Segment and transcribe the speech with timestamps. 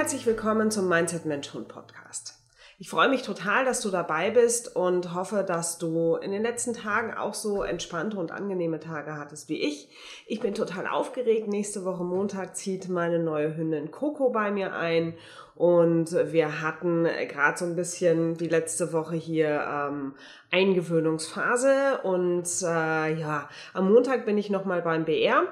[0.00, 2.38] Herzlich willkommen zum Mindset Mensch Hund Podcast.
[2.78, 6.72] Ich freue mich total, dass du dabei bist und hoffe, dass du in den letzten
[6.72, 9.90] Tagen auch so entspannte und angenehme Tage hattest wie ich.
[10.26, 11.48] Ich bin total aufgeregt.
[11.48, 15.12] Nächste Woche Montag zieht meine neue Hündin Coco bei mir ein
[15.54, 20.14] und wir hatten gerade so ein bisschen die letzte Woche hier ähm,
[20.50, 25.42] Eingewöhnungsphase und äh, ja, am Montag bin ich nochmal beim BR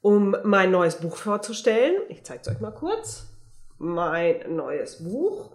[0.00, 1.96] um mein neues Buch vorzustellen.
[2.08, 3.33] Ich zeige es euch mal kurz.
[3.78, 5.50] Mein neues Buch.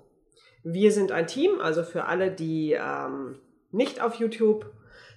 [0.64, 3.40] Wir sind ein Team, also für alle, die ähm,
[3.72, 4.66] nicht auf YouTube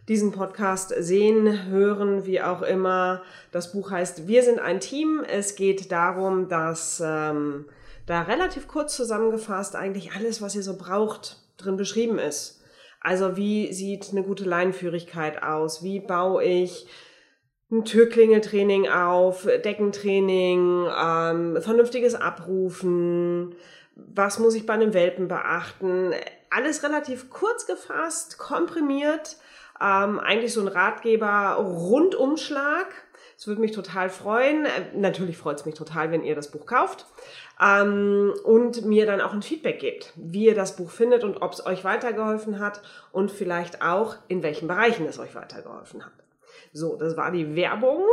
[0.09, 3.23] diesen Podcast sehen, hören, wie auch immer.
[3.51, 5.25] Das Buch heißt Wir sind ein Team.
[5.29, 7.67] Es geht darum, dass ähm,
[8.07, 12.63] da relativ kurz zusammengefasst eigentlich alles, was ihr so braucht, drin beschrieben ist.
[13.01, 15.83] Also wie sieht eine gute Leinenführigkeit aus?
[15.83, 16.87] Wie baue ich
[17.73, 23.55] ein Türklingeltraining auf, Deckentraining, ähm, vernünftiges Abrufen,
[23.97, 26.13] was muss ich bei einem Welpen beachten.
[26.51, 29.39] Alles relativ kurz gefasst, komprimiert,
[29.81, 32.89] ähm, eigentlich so ein Ratgeber Rundumschlag.
[33.39, 34.67] Es würde mich total freuen.
[34.95, 37.07] Natürlich freut es mich total, wenn ihr das Buch kauft
[37.61, 41.55] ähm, und mir dann auch ein Feedback gebt, wie ihr das Buch findet und ob
[41.55, 46.13] es euch weitergeholfen hat und vielleicht auch in welchen Bereichen es euch weitergeholfen hat.
[46.73, 48.05] So, das war die Werbung.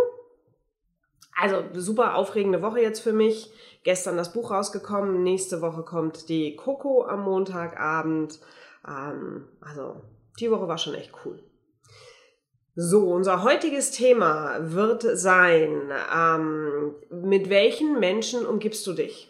[1.39, 3.51] Also super aufregende Woche jetzt für mich.
[3.83, 5.23] Gestern das Buch rausgekommen.
[5.23, 8.39] Nächste Woche kommt die Coco am Montagabend.
[8.87, 10.01] Ähm, also
[10.39, 11.41] die Woche war schon echt cool.
[12.75, 19.29] So, unser heutiges Thema wird sein, ähm, mit welchen Menschen umgibst du dich?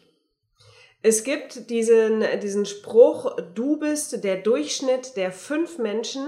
[1.01, 6.27] Es gibt diesen, diesen Spruch, du bist der Durchschnitt der fünf Menschen,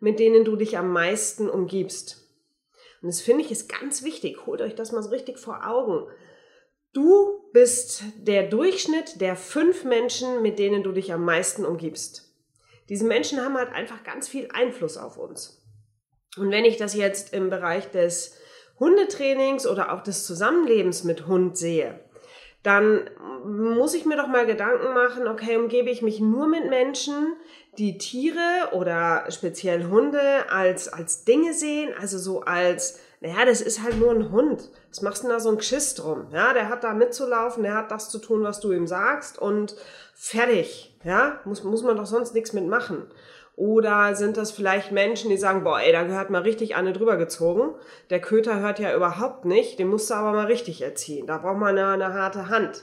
[0.00, 2.28] mit denen du dich am meisten umgibst.
[3.02, 4.46] Und das finde ich ist ganz wichtig.
[4.46, 6.06] Holt euch das mal so richtig vor Augen.
[6.92, 12.34] Du bist der Durchschnitt der fünf Menschen, mit denen du dich am meisten umgibst.
[12.88, 15.62] Diese Menschen haben halt einfach ganz viel Einfluss auf uns.
[16.36, 18.36] Und wenn ich das jetzt im Bereich des
[18.78, 22.00] Hundetrainings oder auch des Zusammenlebens mit Hund sehe,
[22.62, 23.10] dann
[23.44, 27.36] muss ich mir doch mal Gedanken machen, okay, umgebe ich mich nur mit Menschen,
[27.78, 30.20] die Tiere oder speziell Hunde
[30.50, 34.70] als, als Dinge sehen, also so als, naja, das ist halt nur ein Hund.
[34.90, 36.26] Was machst du denn da so ein Geschiss drum?
[36.32, 39.76] Ja, der hat da mitzulaufen, der hat das zu tun, was du ihm sagst und
[40.14, 40.96] fertig.
[41.04, 43.06] Ja, muss, muss man doch sonst nichts mitmachen.
[43.56, 47.16] Oder sind das vielleicht Menschen, die sagen, boah, ey, da gehört mal richtig eine drüber
[47.16, 47.74] gezogen.
[48.10, 51.26] Der Köter hört ja überhaupt nicht, den musst du aber mal richtig erziehen.
[51.26, 52.82] Da braucht man eine, eine harte Hand.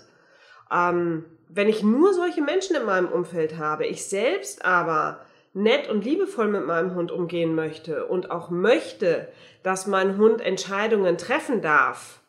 [0.71, 5.19] Ähm, wenn ich nur solche Menschen in meinem Umfeld habe, ich selbst aber
[5.53, 9.27] nett und liebevoll mit meinem Hund umgehen möchte und auch möchte,
[9.63, 12.21] dass mein Hund Entscheidungen treffen darf.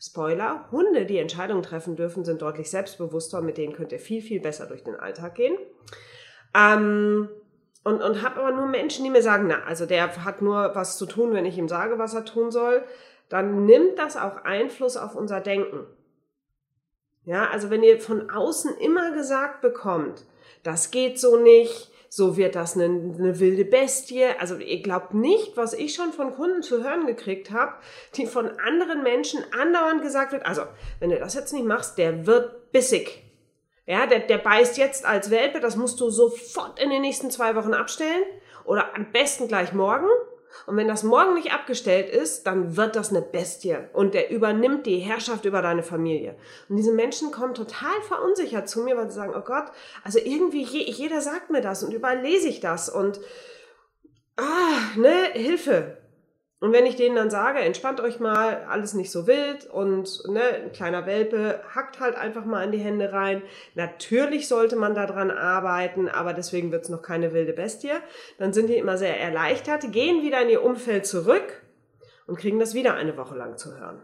[0.00, 4.40] Spoiler, Hunde, die Entscheidungen treffen dürfen, sind deutlich selbstbewusster, mit denen könnt ihr viel, viel
[4.40, 5.56] besser durch den Alltag gehen.
[6.54, 7.28] Ähm,
[7.84, 10.98] und, und habe aber nur Menschen, die mir sagen, na, also der hat nur was
[10.98, 12.82] zu tun, wenn ich ihm sage, was er tun soll,
[13.28, 15.86] dann nimmt das auch Einfluss auf unser Denken.
[17.24, 20.24] Ja, also wenn ihr von außen immer gesagt bekommt,
[20.62, 24.26] das geht so nicht, so wird das eine, eine wilde Bestie.
[24.38, 27.72] Also ihr glaubt nicht, was ich schon von Kunden zu hören gekriegt habe,
[28.16, 30.62] die von anderen Menschen andauernd gesagt wird, also
[31.00, 33.22] wenn du das jetzt nicht machst, der wird bissig.
[33.86, 37.56] Ja, der, der beißt jetzt als Welpe, das musst du sofort in den nächsten zwei
[37.56, 38.22] Wochen abstellen
[38.64, 40.06] oder am besten gleich morgen.
[40.66, 44.86] Und wenn das morgen nicht abgestellt ist, dann wird das eine Bestie und der übernimmt
[44.86, 46.36] die Herrschaft über deine Familie.
[46.68, 49.66] Und diese Menschen kommen total verunsichert zu mir, weil sie sagen, oh Gott,
[50.04, 53.20] also irgendwie je, jeder sagt mir das und überall lese ich das und
[54.36, 56.01] ah, ne, Hilfe.
[56.62, 60.42] Und wenn ich denen dann sage, entspannt euch mal, alles nicht so wild und ne,
[60.42, 63.42] ein kleiner Welpe hackt halt einfach mal in die Hände rein.
[63.74, 67.90] Natürlich sollte man daran arbeiten, aber deswegen wird's noch keine wilde Bestie.
[68.38, 71.64] Dann sind die immer sehr erleichtert, gehen wieder in ihr Umfeld zurück
[72.28, 74.00] und kriegen das wieder eine Woche lang zu hören.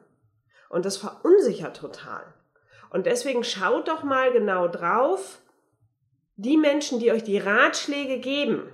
[0.68, 2.24] Und das verunsichert total.
[2.90, 5.38] Und deswegen schaut doch mal genau drauf,
[6.34, 8.68] die Menschen, die euch die Ratschläge geben,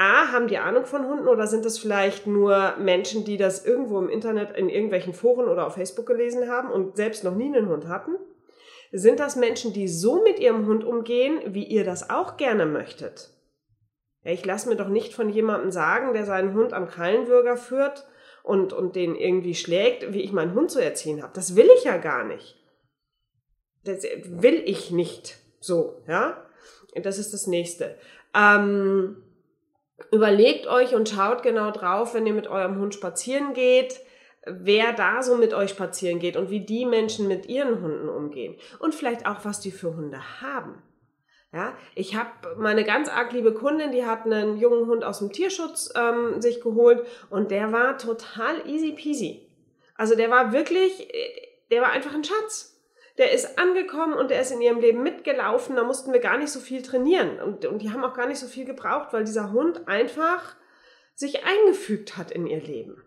[0.00, 3.98] A, haben die Ahnung von Hunden oder sind das vielleicht nur Menschen, die das irgendwo
[3.98, 7.68] im Internet in irgendwelchen Foren oder auf Facebook gelesen haben und selbst noch nie einen
[7.68, 8.12] Hund hatten?
[8.92, 13.30] Sind das Menschen, die so mit ihrem Hund umgehen, wie ihr das auch gerne möchtet?
[14.22, 18.06] ich lasse mir doch nicht von jemandem sagen, der seinen Hund am Krallenwürger führt
[18.42, 21.32] und, und den irgendwie schlägt, wie ich meinen Hund zu erziehen habe.
[21.34, 22.56] Das will ich ja gar nicht.
[23.84, 26.42] Das will ich nicht so, ja?
[27.02, 27.96] Das ist das nächste.
[28.34, 29.22] Ähm,
[30.12, 34.00] Überlegt euch und schaut genau drauf, wenn ihr mit eurem Hund spazieren geht,
[34.46, 38.56] wer da so mit euch spazieren geht und wie die Menschen mit ihren Hunden umgehen.
[38.78, 40.82] Und vielleicht auch, was die für Hunde haben.
[41.52, 45.32] Ja, ich habe meine ganz arg liebe Kundin, die hat einen jungen Hund aus dem
[45.32, 49.48] Tierschutz ähm, sich geholt und der war total easy peasy.
[49.96, 51.08] Also der war wirklich,
[51.72, 52.79] der war einfach ein Schatz.
[53.18, 55.76] Der ist angekommen und der ist in ihrem Leben mitgelaufen.
[55.76, 57.40] Da mussten wir gar nicht so viel trainieren.
[57.40, 60.56] Und, und die haben auch gar nicht so viel gebraucht, weil dieser Hund einfach
[61.14, 63.02] sich eingefügt hat in ihr Leben.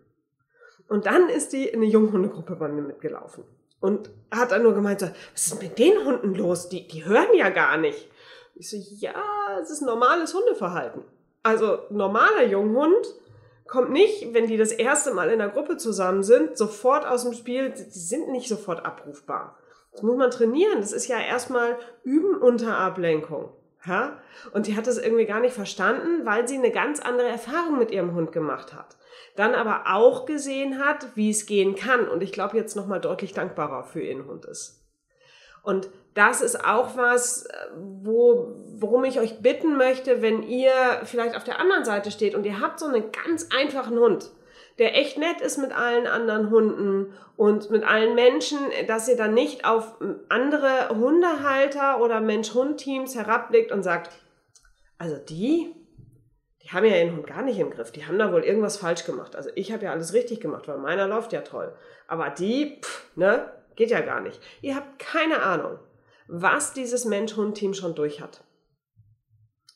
[0.88, 3.44] Und dann ist die in eine Junghundegruppe bei mir mitgelaufen.
[3.80, 6.70] Und hat dann nur gemeint, was ist mit den Hunden los?
[6.70, 8.10] Die, die hören ja gar nicht.
[8.56, 9.14] Ich so, ja,
[9.62, 11.04] es ist normales Hundeverhalten.
[11.42, 13.08] Also normaler Junghund
[13.68, 17.34] kommt nicht, wenn die das erste Mal in der Gruppe zusammen sind, sofort aus dem
[17.34, 17.72] Spiel.
[17.72, 19.58] Die sind nicht sofort abrufbar.
[19.94, 20.82] Das muss man trainieren.
[20.82, 23.52] Das ist ja erstmal Üben unter Ablenkung.
[23.86, 24.20] Ja?
[24.52, 27.92] Und die hat das irgendwie gar nicht verstanden, weil sie eine ganz andere Erfahrung mit
[27.92, 28.98] ihrem Hund gemacht hat.
[29.36, 32.08] Dann aber auch gesehen hat, wie es gehen kann.
[32.08, 34.84] Und ich glaube, jetzt nochmal deutlich dankbarer für ihren Hund ist.
[35.64, 40.72] Und das ist auch was, wo, worum ich euch bitten möchte, wenn ihr
[41.06, 44.30] vielleicht auf der anderen Seite steht und ihr habt so einen ganz einfachen Hund,
[44.80, 49.34] der echt nett ist mit allen anderen Hunden und mit allen Menschen, dass ihr dann
[49.34, 49.96] nicht auf
[50.30, 54.12] andere Hundehalter oder Mensch-Hund-Teams herabblickt und sagt,
[54.98, 55.74] also die,
[56.64, 59.06] die haben ja ihren Hund gar nicht im Griff, die haben da wohl irgendwas falsch
[59.06, 59.36] gemacht.
[59.36, 61.74] Also ich habe ja alles richtig gemacht, weil meiner läuft ja toll.
[62.08, 64.40] Aber die, pff, ne, geht ja gar nicht.
[64.62, 65.80] Ihr habt keine Ahnung,
[66.28, 68.44] was dieses Mensch-Hund-Team schon durch hat.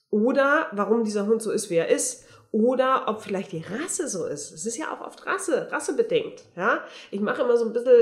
[0.10, 2.26] Oder warum dieser Hund so ist, wie er ist
[2.64, 4.52] oder ob vielleicht die Rasse so ist.
[4.52, 6.44] Es ist ja auch oft Rasse, rassebedingt.
[6.56, 6.82] Ja?
[7.12, 7.94] Ich mache immer so ein bisschen,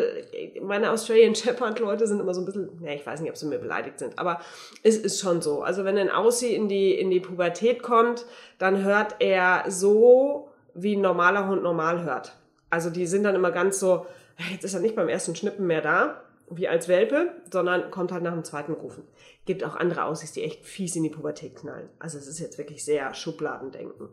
[0.66, 3.48] meine Australian Shepherd Leute sind immer so ein bisschen, ja, ich weiß nicht, ob sie
[3.48, 4.40] mir beleidigt sind, aber
[4.82, 5.62] es ist schon so.
[5.62, 8.26] Also wenn ein Aussie in die, in die Pubertät kommt,
[8.58, 12.34] dann hört er so, wie ein normaler Hund normal hört.
[12.70, 14.06] Also die sind dann immer ganz so,
[14.52, 18.24] jetzt ist er nicht beim ersten Schnippen mehr da, wie als Welpe, sondern kommt halt
[18.24, 19.08] nach dem zweiten Rufen.
[19.46, 21.90] Gibt auch andere Aussichts, die echt fies in die Pubertät knallen.
[22.00, 24.10] Also es ist jetzt wirklich sehr Schubladendenken.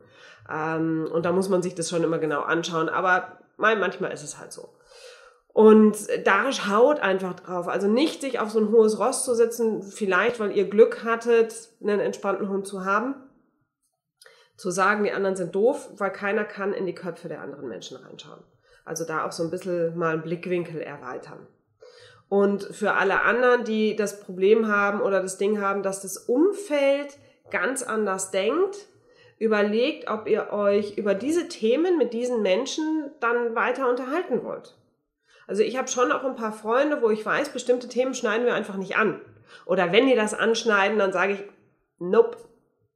[0.50, 2.88] Ähm, und da muss man sich das schon immer genau anschauen.
[2.88, 4.70] Aber manchmal ist es halt so.
[5.52, 7.68] Und da schaut einfach drauf.
[7.68, 11.68] Also nicht sich auf so ein hohes Ross zu setzen, vielleicht weil ihr Glück hattet,
[11.82, 13.14] einen entspannten Hund zu haben.
[14.56, 17.98] Zu sagen, die anderen sind doof, weil keiner kann in die Köpfe der anderen Menschen
[17.98, 18.42] reinschauen.
[18.84, 21.46] Also da auch so ein bisschen mal einen Blickwinkel erweitern.
[22.32, 27.18] Und für alle anderen, die das Problem haben oder das Ding haben, dass das Umfeld
[27.50, 28.88] ganz anders denkt,
[29.36, 34.78] überlegt, ob ihr euch über diese Themen mit diesen Menschen dann weiter unterhalten wollt.
[35.46, 38.54] Also ich habe schon auch ein paar Freunde, wo ich weiß, bestimmte Themen schneiden wir
[38.54, 39.20] einfach nicht an.
[39.66, 41.44] Oder wenn die das anschneiden, dann sage ich,
[41.98, 42.38] nope,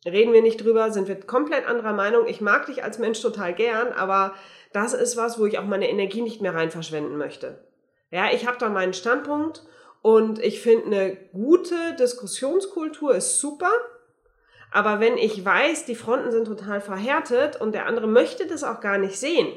[0.07, 2.27] reden wir nicht drüber, sind wir komplett anderer Meinung.
[2.27, 4.33] Ich mag dich als Mensch total gern, aber
[4.73, 7.59] das ist was, wo ich auch meine Energie nicht mehr rein verschwenden möchte.
[8.17, 9.63] Ja, ich habe da meinen Standpunkt
[10.01, 13.71] und ich finde eine gute Diskussionskultur ist super.
[14.73, 18.81] Aber wenn ich weiß, die Fronten sind total verhärtet und der andere möchte das auch
[18.81, 19.55] gar nicht sehen,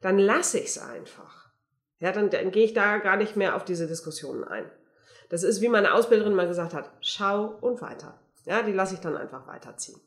[0.00, 1.50] dann lasse ich es einfach.
[1.98, 4.70] Ja, dann, dann gehe ich da gar nicht mehr auf diese Diskussionen ein.
[5.28, 8.16] Das ist, wie meine Ausbilderin mal gesagt hat, schau und weiter.
[8.44, 10.00] Ja, die lasse ich dann einfach weiterziehen.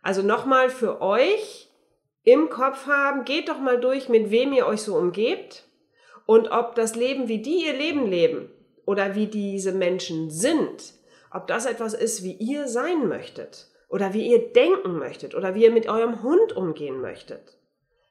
[0.00, 1.70] Also nochmal für euch
[2.22, 5.68] im Kopf haben, geht doch mal durch, mit wem ihr euch so umgebt
[6.26, 8.50] und ob das Leben, wie die ihr Leben leben
[8.86, 10.94] oder wie diese Menschen sind,
[11.30, 15.64] ob das etwas ist, wie ihr sein möchtet oder wie ihr denken möchtet oder wie
[15.64, 17.58] ihr mit eurem Hund umgehen möchtet.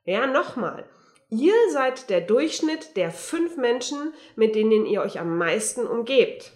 [0.06, 0.86] Ja, nochmal.
[1.30, 6.52] Ihr seid der Durchschnitt der fünf Menschen, mit denen ihr euch am meisten umgebt.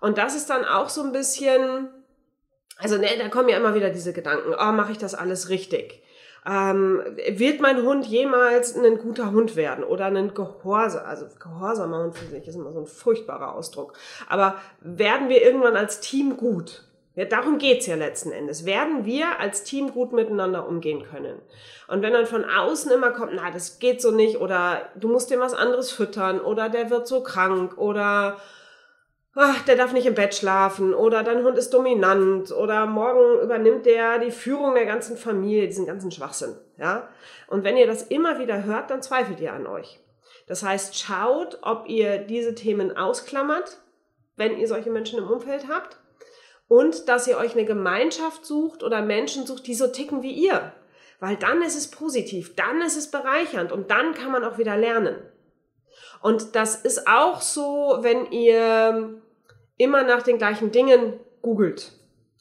[0.00, 1.88] Und das ist dann auch so ein bisschen,
[2.78, 6.02] also ne, da kommen ja immer wieder diese Gedanken, oh, mache ich das alles richtig?
[6.48, 12.16] Ähm, wird mein Hund jemals ein guter Hund werden oder ein Gehorsam, also gehorsamer Hund
[12.16, 13.94] finde ich ist immer so ein furchtbarer Ausdruck.
[14.28, 16.84] Aber werden wir irgendwann als Team gut?
[17.16, 18.66] Ja, darum geht's ja letzten Endes.
[18.66, 21.40] Werden wir als Team gut miteinander umgehen können?
[21.88, 25.30] Und wenn dann von außen immer kommt, na, das geht so nicht, oder du musst
[25.30, 28.36] dir was anderes füttern, oder der wird so krank, oder
[29.36, 33.86] ach, der darf nicht im Bett schlafen oder dein Hund ist dominant oder morgen übernimmt
[33.86, 37.08] der die Führung der ganzen Familie, diesen ganzen Schwachsinn, ja?
[37.48, 40.00] Und wenn ihr das immer wieder hört, dann zweifelt ihr an euch.
[40.46, 43.78] Das heißt, schaut, ob ihr diese Themen ausklammert,
[44.36, 45.98] wenn ihr solche Menschen im Umfeld habt
[46.68, 50.72] und dass ihr euch eine Gemeinschaft sucht oder Menschen sucht, die so ticken wie ihr.
[51.20, 54.76] Weil dann ist es positiv, dann ist es bereichernd und dann kann man auch wieder
[54.76, 55.16] lernen.
[56.20, 59.22] Und das ist auch so, wenn ihr
[59.76, 61.92] immer nach den gleichen Dingen googelt.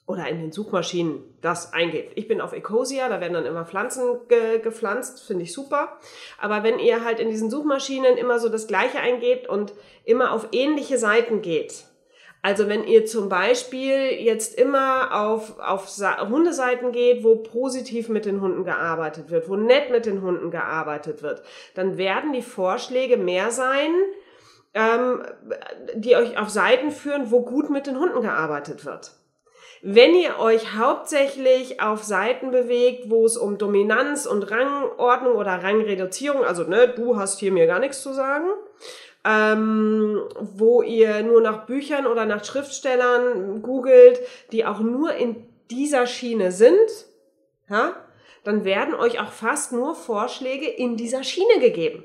[0.08, 2.12] oder in den Suchmaschinen das eingebt.
[2.16, 5.98] Ich bin auf Ecosia, da werden dann immer Pflanzen ge gepflanzt, finde ich super.
[6.40, 9.74] Aber wenn ihr halt in diesen Suchmaschinen immer so das Gleiche eingebt und
[10.04, 11.86] immer auf ähnliche Seiten geht,
[12.44, 15.88] also wenn ihr zum Beispiel jetzt immer auf, auf
[16.30, 21.24] Hundeseiten geht, wo positiv mit den Hunden gearbeitet wird, wo nett mit den Hunden gearbeitet
[21.24, 21.42] wird,
[21.74, 23.90] dann werden die Vorschläge mehr sein,
[24.76, 25.24] ähm,
[25.96, 29.14] die euch auf Seiten führen, wo gut mit den Hunden gearbeitet wird.
[29.82, 36.44] Wenn ihr euch hauptsächlich auf Seiten bewegt, wo es um Dominanz und Rangordnung oder Rangreduzierung,
[36.44, 38.48] also ne, du hast hier mir gar nichts zu sagen,
[39.24, 44.20] ähm, wo ihr nur nach Büchern oder nach Schriftstellern googelt,
[44.52, 47.06] die auch nur in dieser Schiene sind,
[47.70, 47.96] ja,
[48.44, 52.04] dann werden euch auch fast nur Vorschläge in dieser Schiene gegeben.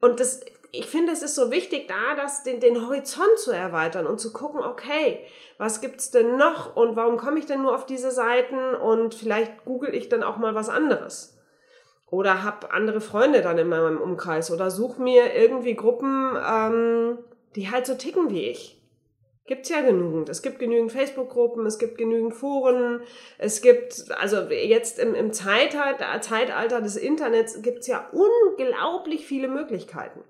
[0.00, 0.40] Und das,
[0.72, 4.32] ich finde, es ist so wichtig, da das, den, den Horizont zu erweitern und zu
[4.32, 5.20] gucken, okay,
[5.58, 9.64] was gibt's denn noch und warum komme ich denn nur auf diese Seiten und vielleicht
[9.64, 11.38] google ich dann auch mal was anderes.
[12.06, 17.18] Oder hab andere Freunde dann in meinem Umkreis oder such mir irgendwie Gruppen, ähm,
[17.56, 18.76] die halt so ticken wie ich.
[19.46, 20.28] Gibt's ja genügend.
[20.28, 23.02] Es gibt genügend Facebook-Gruppen, es gibt genügend Foren,
[23.38, 30.20] es gibt, also jetzt im, im Zeitalter, Zeitalter des Internets gibt's ja unglaublich viele Möglichkeiten.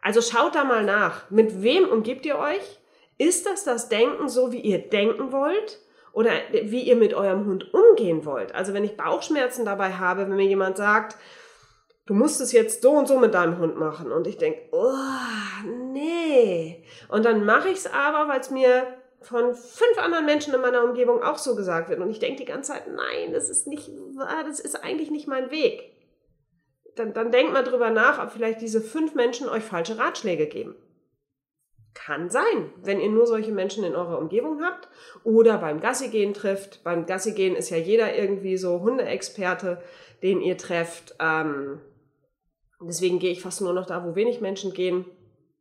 [0.00, 1.30] Also schaut da mal nach.
[1.30, 2.78] Mit wem umgibt ihr euch?
[3.18, 5.80] Ist das das Denken so, wie ihr denken wollt?
[6.18, 8.52] oder wie ihr mit eurem Hund umgehen wollt.
[8.52, 11.16] Also wenn ich Bauchschmerzen dabei habe, wenn mir jemand sagt,
[12.06, 15.64] du musst es jetzt so und so mit deinem Hund machen und ich denke, oh,
[15.92, 16.84] nee.
[17.08, 18.84] Und dann mache ich es aber, weil es mir
[19.20, 22.50] von fünf anderen Menschen in meiner Umgebung auch so gesagt wird und ich denke die
[22.50, 23.90] ganze Zeit, nein, das ist nicht,
[24.44, 25.92] das ist eigentlich nicht mein Weg.
[26.96, 30.74] Dann, dann denkt mal drüber nach, ob vielleicht diese fünf Menschen euch falsche Ratschläge geben.
[31.94, 34.88] Kann sein, wenn ihr nur solche Menschen in eurer Umgebung habt
[35.24, 36.84] oder beim Gassigehen trifft.
[36.84, 39.82] Beim Gassigehen ist ja jeder irgendwie so Hundeexperte,
[40.22, 41.16] den ihr trefft.
[41.18, 41.80] Ähm,
[42.80, 45.04] deswegen gehe ich fast nur noch da, wo wenig Menschen gehen,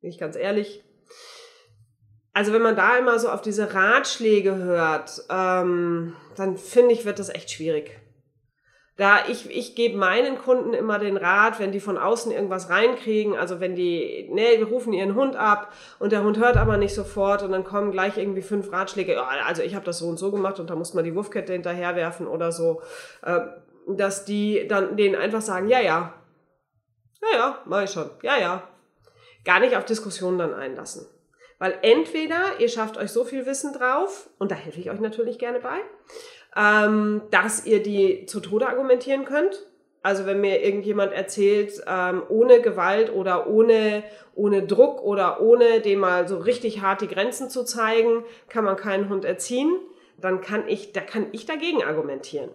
[0.01, 0.83] bin ich ganz ehrlich.
[2.33, 7.17] Also wenn man da immer so auf diese Ratschläge hört, ähm, dann finde ich, wird
[7.17, 7.99] das echt schwierig.
[8.97, 13.37] Da ich, ich gebe meinen Kunden immer den Rat, wenn die von außen irgendwas reinkriegen,
[13.37, 16.95] also wenn die, ne, wir rufen ihren Hund ab und der Hund hört aber nicht
[16.95, 20.31] sofort und dann kommen gleich irgendwie fünf Ratschläge, also ich habe das so und so
[20.31, 22.81] gemacht und da muss man die Wurfkette hinterherwerfen oder so,
[23.21, 23.41] äh,
[23.87, 26.13] dass die dann denen einfach sagen, ja, ja,
[27.21, 28.63] ja, ja, mach ich schon, ja, ja.
[29.45, 31.07] Gar nicht auf Diskussionen dann einlassen.
[31.59, 35.39] Weil entweder ihr schafft euch so viel Wissen drauf, und da helfe ich euch natürlich
[35.39, 35.79] gerne bei,
[36.55, 39.65] ähm, dass ihr die zu Tode argumentieren könnt.
[40.03, 44.03] Also wenn mir irgendjemand erzählt, ähm, ohne Gewalt oder ohne,
[44.35, 48.77] ohne Druck oder ohne dem mal so richtig hart die Grenzen zu zeigen, kann man
[48.77, 49.75] keinen Hund erziehen,
[50.17, 52.51] dann kann ich, da kann ich dagegen argumentieren.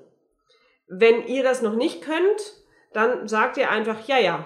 [0.89, 4.45] Wenn ihr das noch nicht könnt, dann sagt ihr einfach, ja, ja,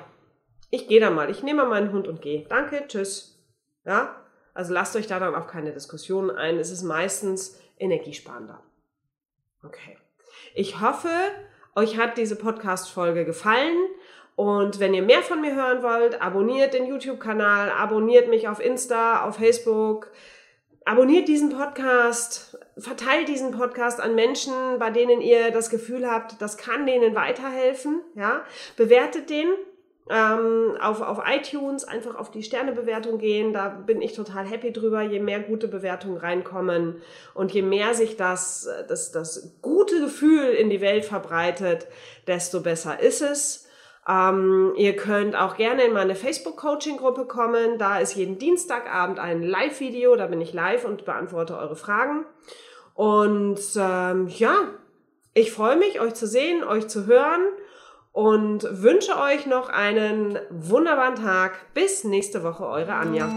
[0.71, 2.45] ich gehe da mal, ich nehme meinen Hund und gehe.
[2.49, 3.39] Danke, tschüss.
[3.85, 4.17] Ja,
[4.53, 6.59] also lasst euch da dann auch keine Diskussionen ein.
[6.59, 8.63] Es ist meistens energiesparender.
[9.67, 9.97] Okay.
[10.55, 11.11] Ich hoffe,
[11.75, 13.77] euch hat diese Podcast-Folge gefallen.
[14.37, 19.25] Und wenn ihr mehr von mir hören wollt, abonniert den YouTube-Kanal, abonniert mich auf Insta,
[19.25, 20.13] auf Facebook,
[20.85, 26.59] abonniert diesen Podcast, verteilt diesen Podcast an Menschen, bei denen ihr das Gefühl habt, das
[26.59, 28.45] kann denen weiterhelfen, ja.
[28.77, 29.49] Bewertet den,
[30.09, 33.53] ähm, auf, auf iTunes einfach auf die Sternebewertung gehen.
[33.53, 35.03] Da bin ich total happy drüber.
[35.03, 37.03] Je mehr gute Bewertungen reinkommen
[37.35, 41.89] und je mehr sich das, das, das gute Gefühl in die Welt verbreitet,
[42.27, 43.69] desto besser ist es.
[44.09, 47.79] Ähm, ihr könnt auch gerne in meine Facebook-Coaching-Gruppe kommen.
[47.79, 50.15] Da ist jeden Dienstagabend ein Live-Video.
[50.15, 52.25] Da bin ich live und beantworte eure Fragen.
[52.95, 54.55] Und ähm, ja,
[55.35, 57.43] ich freue mich, euch zu sehen, euch zu hören
[58.17, 61.75] und wünsche euch noch einen wunderbaren Tag.
[61.75, 63.29] Bis nächste Woche, eure Anja.